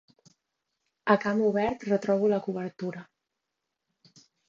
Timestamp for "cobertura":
2.49-3.07